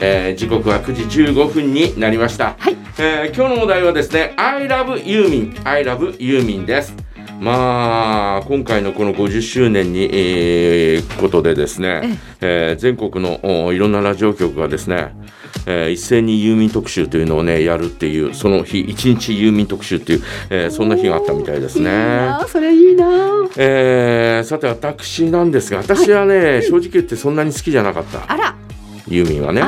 [0.00, 2.76] えー時刻は9時15分になりました、はい。
[2.98, 6.94] えー今日のお題はですね I love ユーミン I love ユーミンです。
[7.40, 15.12] まあ今回のこの50周年に、えーことでですね、えー全国のおいろんなラジオ局がですね、
[15.66, 21.90] えー一斉にユーミン特集というのをねやるっていうその日一日ユーミン特集っていう、えーそんな日があったみたいですいいね。
[21.90, 23.08] なあそれいいなあ。
[23.56, 28.32] えーさて私なんですが私はね、正直言ってそんなに好きじゃなかった。
[28.32, 28.54] あら
[29.08, 29.62] ユーミンはね。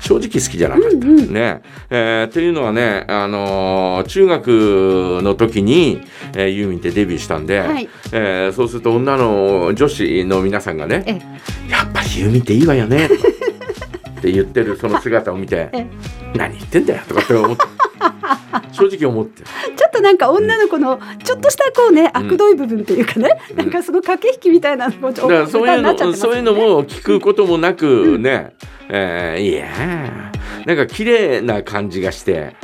[0.00, 0.96] 正直好きじゃなかった。
[0.96, 1.32] うんうん。
[1.32, 1.60] ね。
[1.90, 6.00] えーっていうのはね、あのー中学の時に、
[6.34, 7.88] えーユーミンってデビューしたんで、はい。
[8.12, 11.12] えーそうすると女の女子の皆さんがねえ
[11.70, 13.08] 「やっぱりユーミンっていいわよね」っ
[14.20, 15.86] て言ってるその姿を見て え
[16.36, 17.64] 「何言ってんだよ」とかって思って。
[18.72, 19.42] 正直思って
[19.88, 28.54] っとなんか女の子のちょっとしたこうね悪どい部分っていうかね、なんかその駆け引きみたいなのもちょだからそういうのそういうのも聞くこともなくね、
[28.88, 29.66] えーいや。
[30.64, 32.54] ーなんか綺麗な感じがして。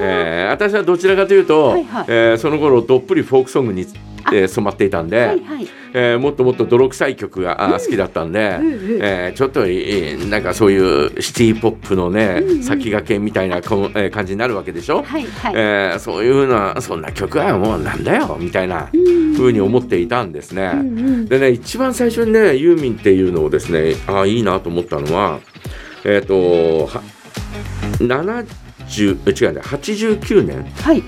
[0.00, 2.04] えー私はどちらかというと、はいはい。
[2.08, 3.86] えーその頃どっぷりフォークソングに、
[4.32, 8.98] えー染まっていたんで、はいはいえーもっともっと泥臭い曲が、好きだったんで、うんうん。
[9.02, 12.62] えーちょっと、えーなんかそういうシティ・ポップのね、うんうん。
[12.62, 19.34] 先駆けみたいなこ、えー感じになるわけでしょ、はいはい、えーそういうふうなそんな曲はもうなんだよみたいなうん。
[19.34, 20.70] ふうに思っていたんですね。
[20.74, 20.82] うんう
[21.22, 21.26] ん。
[21.26, 25.40] でね一番最初にねユーミンっていうのをですねああいいなと思ったのは
[26.04, 27.02] えっ、とは
[27.98, 31.02] 70え違うね89年はい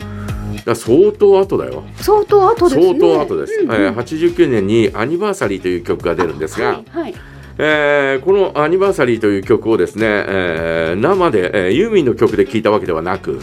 [0.65, 1.83] だ相当後だよ。
[1.97, 2.87] 相当後ですね。
[2.87, 3.53] 相当後です。
[3.61, 3.77] うんうん。
[3.83, 7.15] えー89年にアニバーサリーという曲が出るんですが、はいはい。
[7.59, 13.41] えーこのアニバーサリーという曲をですね、えー生で、えーユーミンの曲で聴いたわけではなく、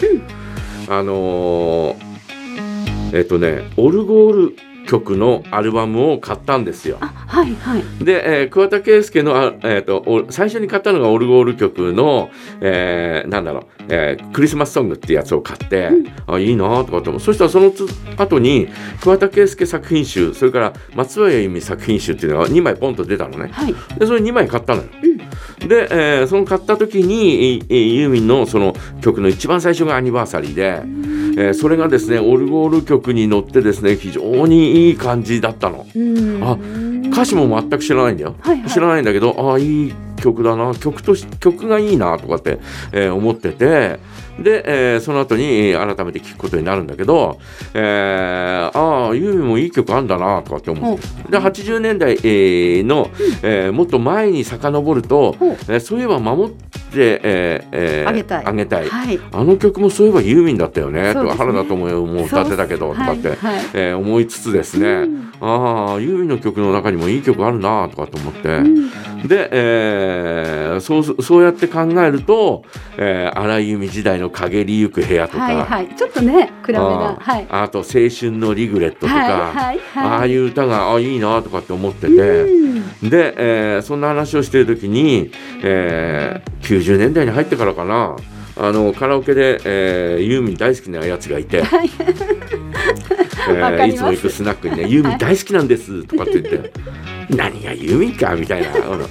[0.89, 2.11] あのー
[3.13, 4.55] えっ、とね、オルゴール
[4.91, 6.97] 曲のアルバムを買ったんですよ。
[6.99, 8.03] あはいはい。
[8.03, 15.91] で、えー桑田佳祐のあ、えー、とお最初に買ったのがオルゴール曲の、えーなんだろう、えークリスマスソングってやつを買って、
[16.27, 18.67] あいいなとかって思うそしたらそのつ後に
[19.01, 23.49] 桑田佳祐作品集それから松任谷由実作品集っていうのが2枚ポンと出たのね。
[23.53, 23.73] はい。
[23.97, 24.89] でそれ2枚買ったのよ。
[25.69, 30.81] で、えーその買った時に、えーユーミンのその曲の一番最初がアニバーサリーで、
[31.37, 35.85] えーそれがですねオルゴール曲に乗ってですね非常にいい感じだったの。
[35.95, 36.43] うん。
[36.43, 36.57] あ
[37.11, 38.69] 歌詞も全く知らないんだよ、はいはい。
[38.69, 42.59] 知らないんだけどああいい曲だな曲とし曲がいいなとかって、
[42.93, 43.99] えー思ってて
[44.39, 47.39] で、えーその後にえー改めて聴くことになるんだけど、
[47.73, 53.09] えーああユーミンもいい曲あんだなとかって思ってで80年代、えーの、
[53.43, 58.45] えーもっと前に遡ると、えーそういえば守って、えーえーあげたい。
[58.45, 58.89] あげたい。
[58.89, 59.19] はい。
[59.31, 61.13] あの曲もそういえばユーミンだったよね。
[61.13, 61.45] とそうですね。
[61.45, 63.37] 原田知世も歌ってたけどとかって、はい。
[63.37, 63.65] はい。
[63.73, 65.31] えー思いつつですね、うん。
[65.41, 69.27] ああユーミンの曲の中にもいい曲あるなとかと思って、うん。
[69.27, 72.63] で、えーそうすそうやって考えると、
[72.97, 75.95] えー、荒井由実時代の陰りゆく部屋とか、はいはい。
[75.95, 77.47] ちょっとね暗めなはい。
[77.49, 79.79] あと青春のリグレットとか、はいはいはい。
[79.95, 83.09] ああいう歌があいいなとかって思ってて、うん。
[83.09, 85.31] で、えーそんな話をしている時に、
[85.63, 88.15] えー90年代に入ってからかな。
[88.57, 91.89] あのカラオケで、えーユーミン大好きなやつがいて、はい。
[93.49, 96.71] えーいつも行くスナックにね「ユーミン大好きなんです」とかって言って
[97.35, 99.01] 「何がユーミンか」みたいな、うん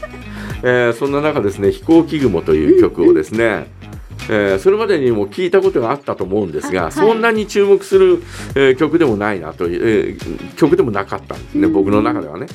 [0.62, 3.66] えーそんな中ですね「飛行機雲」という曲をですね、
[4.32, 6.92] えーそれまでにも聞いたことがあったと思うんですが、はい。
[6.92, 8.22] そんなに注目する、
[8.54, 12.46] えー曲でもないなという、えー曲でもなかったんですね、僕の中ではね。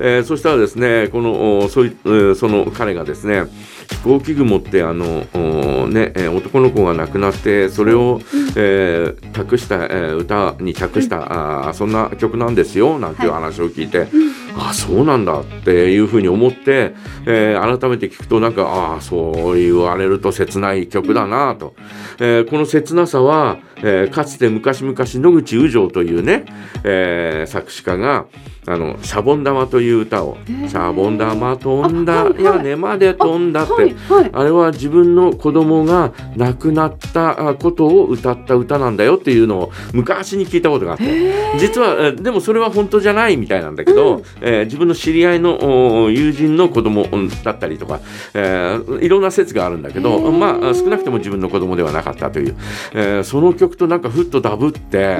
[0.00, 3.44] えーそしたらですねこのおそい、えーその彼がですね
[3.90, 8.20] 飛行機雲ってあのおねえー男の子が亡くなってそれを、
[8.56, 14.08] えー託した、えー歌に託した、あーそんな曲なんですよなんていう話を聞いて、
[14.56, 16.94] あそうなんだっていうふうに思って、
[17.26, 21.74] えー改めて聞くとなんかああそう言われると切ない曲だなと、
[22.18, 26.44] えーこの切なさは、えーかつて昔々野口宇城というね、
[26.84, 28.26] えー作詞家が
[28.66, 34.30] あのシャボン玉という歌を「シャボン玉飛んだいはい屋根まで飛んだ」って、はいはい。
[34.32, 41.04] あれは自分の子供が亡くなったあことを歌った歌なんだよっていうのを昔に聞いたことがあって
[41.58, 48.00] 実はえでもそれは本当じゃないみたいなんだけど、えー自分の知り合いのお友人の子供うんだったりとか、
[48.32, 52.56] えーいろんな説があるんだけどまあ少なくとも自分の子供ではなかったという、
[52.94, 55.18] えーその曲となんかふっとダブって。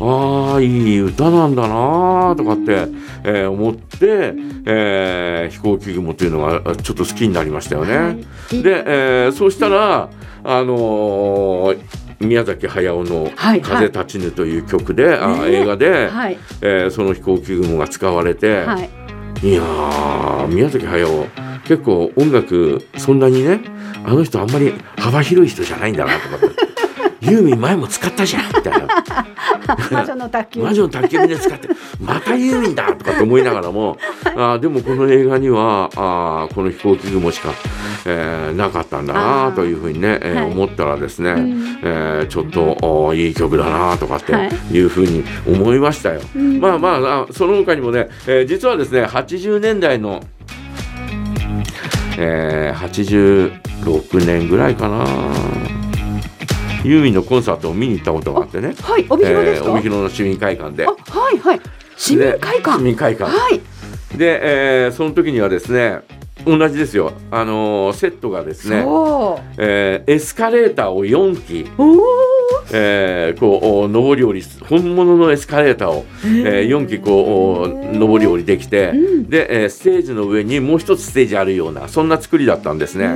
[0.00, 2.88] ああいい歌なんだなーとかって、
[3.24, 4.32] えー思って、
[4.66, 7.96] えー飛行機雲というのがあちょっと好きになりましたよね。
[7.96, 8.14] は
[8.52, 8.62] い。
[8.62, 10.08] で、えーそうしたら、
[10.44, 11.78] あのー
[12.20, 16.38] 宮崎駿の「はい風立ちぬ」という曲で、あね映画で、はい。
[16.60, 18.90] えーその飛行機雲が使われて、はい。
[19.42, 21.26] い、やー宮崎駿
[21.64, 23.60] 結構音楽そんなにね
[24.04, 26.57] あの人あんまり幅広い人じゃないんだなとかって
[27.20, 28.86] ユーミン前も使ったじゃんみたいな。
[29.90, 31.68] 魔女の宅急魔女の宅急便で使って
[32.00, 37.50] またユーミンだとかって思いながらもあーでもこの映画にはあーこの飛行機雲しか、
[38.06, 40.52] えーなかったんだなというふうにね、えーはい。
[40.52, 41.78] 思ったらですね、ん。
[41.82, 44.50] えーちょっといい曲だなとかってはい。
[44.72, 46.20] いうふうに思いましたよ。
[46.36, 46.60] ん。
[46.60, 50.22] まあまああその他にもね、えー実はですね80年代の、
[52.16, 55.04] えー86年ぐらいかな
[56.84, 60.86] ユーミンのコンサートを見に行ったことがあってね、はい帯広ですか、えー帯広の市民会館で。
[60.86, 60.96] あは
[61.32, 61.60] いはい。
[61.96, 63.30] 市民会で市館民会館。
[63.30, 63.60] はい。
[64.16, 66.00] で、えーその時にはですね
[66.46, 68.76] 同じですよ、あのーセットがですね、
[69.58, 71.66] えーエスカレーターを4機、
[72.72, 79.28] えーこうお上り下りす本物のエスカレーターを、えー4機こうお上り下りできて、うん。
[79.28, 83.04] で、えーステージの上にもう一つステージあるようなそんな作りだったんですね。
[83.04, 83.08] え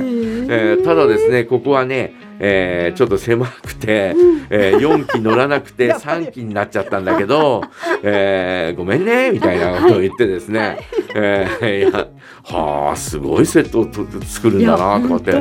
[0.79, 2.13] ーただですねここはね、
[2.45, 4.13] えーちょっと狭くて、
[4.49, 6.25] えー4機乗らなくて やっぱり。
[6.25, 7.63] 3機になっちゃったんだけど、
[8.03, 10.77] えーごめんねみたいなことを言ってですね、
[11.15, 12.07] えーいや
[12.43, 15.35] はあすごいセットをと作るんだなとかって、え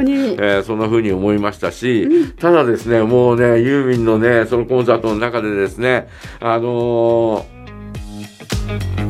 [0.61, 2.09] ーそんな風に思いましたし、
[2.39, 6.07] ただですねもうねユーミンのねそのコンサートの中でですね
[6.41, 7.63] あのー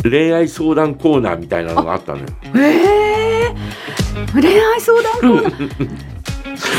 [0.04, 2.24] 恋愛相談コーナーみたいなのがあったのよ。
[2.56, 3.52] ええ
[4.32, 5.88] 恋愛相談コーナー？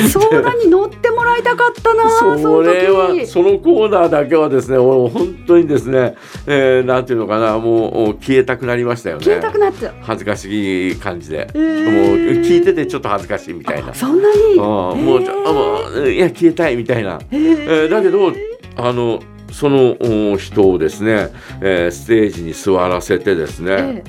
[0.10, 3.28] 相談に乗ってもらいたかったなそれのは時。
[3.28, 6.16] そのコーナーだけはですね俺本当にですね、
[6.48, 9.26] えーなんていうのかなもう消えたくなりましたよね。
[9.26, 11.84] 消えたくなっちゃう恥ずかしい感じで、えー。
[11.86, 13.94] もう聞いててちょっと恥ずかしいみたいな。
[13.94, 14.60] そんなに？
[14.60, 17.64] ああもうちょあもういや消えたいみたいな、えー。
[17.64, 18.32] えーだけど
[18.76, 19.22] あの
[19.52, 19.96] その
[20.34, 21.30] お人をですね、
[21.62, 24.04] えーステージに座らせてですね、え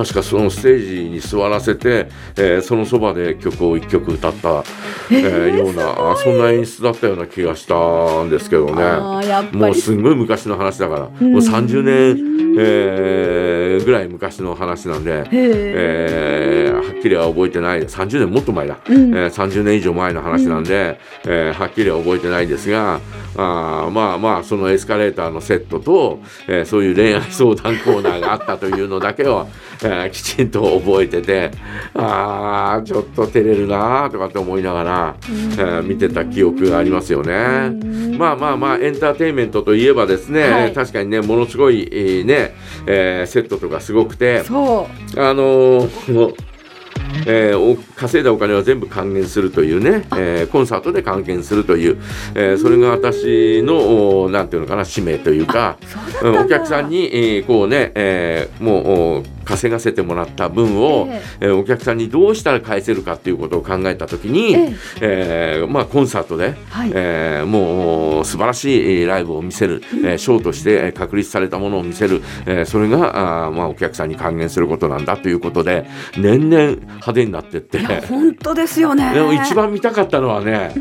[0.00, 4.64] 確かそのステージに座らせて、えーそのそばで曲を一曲歌った、
[5.10, 11.32] えーようなあそんな演出だったような気がしたんですけどあねもうりすんごい昔の話だから、ん。
[11.32, 19.14] もう30年、えーぐらい昔の話なんで、へえーはっきりは覚えてない30年もっと前だ、うん。
[19.14, 23.00] えー30年以上前の話なんで、えーはっきりは覚えてないですが
[23.36, 29.46] あーまあまあそのエスカレーターのセットと、えーそういう恋愛相談コーナーがあったというのだけは、
[29.82, 31.50] えーきちんと覚えてて
[31.94, 37.72] あーちょっと照れるなーとかって思いながら、えー見てた記憶がありますよね。
[38.18, 40.72] まあまあまあエンターテインメントといえばですね、はい。
[40.72, 42.54] 確かにねものすごい、えーね、
[42.86, 46.34] えーセットとかすごくてあのー
[47.26, 51.98] えーお稼いだお金は全部還元するというね、えーコンサートで還元するという、
[52.34, 55.76] えーそれが私のおなんていうのかな使命というか、
[56.22, 61.46] お客さんに、えーこうね、えーもうお稼がせてもらった分を、ええ。
[61.46, 65.62] ーお客さんにどうしたら返せるかっていうことを考えたときに、ええ。
[65.64, 66.90] ーまあ、コンサートで、はい。
[66.94, 77.78] えーもう素晴らしいえーライブを見せる、えーショーとしてえー確立されたものを見せる、えーそれがあー、まあ、お客さんに還元することなんだということで年々派手になってって。
[77.78, 79.12] いや本当ですよね。
[79.14, 80.72] でも一番見たかったのはね、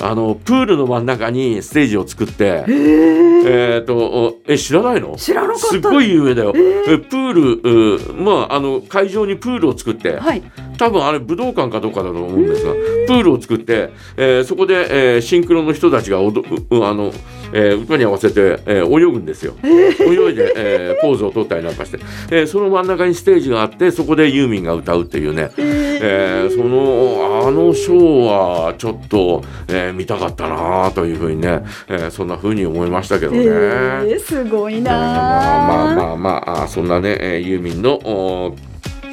[0.00, 2.64] あのプールの真ん中にステージを作って。
[2.68, 3.26] えー。
[3.48, 5.14] えー、とおえ知らないの？
[5.16, 5.66] 知らなかった。
[5.68, 10.42] すっごい有名だよ、えプールうまああの会場にプールを作って、はい。
[10.78, 17.12] 多分あれ武道館かどうかだと思うんですがプールを作って、えーそこで、えーシンクロの人たちがあの、
[17.52, 21.98] えー歌に合わせて、えー泳ぐんですよ、泳いで、えーポーズを取ったりなんかして、
[22.30, 25.50] えーその真ん中にステージがあってそこでユーミンが歌うっていうね、
[26.02, 33.38] えーそのあのショーはちょっと、えー見たかったなというふうにね、えーそんなふうに思いましたけどね。
[33.44, 38.56] えーすごいなまあまあまあまああそんなね、えーユーミンのお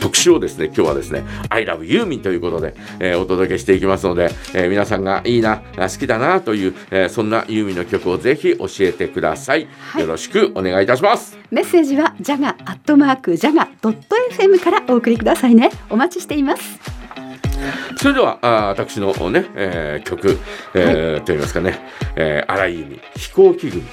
[0.04, 10.02] 特集をですね今日はですね「ILOVE ユーミン」ということで、えーお届けしていきますので、えー皆さんがいいなあ好きだなという、えーそんなユーミンの曲をぜひ教えてください、はい。
[10.02, 11.38] よろしくお願いいたします。
[11.52, 15.72] メッセージはジャガアットマークジャガドット FM からお送りくださいね。
[15.90, 16.80] お待ちしています。
[17.96, 20.38] それではあ私のね、えー曲、
[20.74, 21.80] えーといいますかね、
[22.18, 23.84] えー、荒井由実飛行機組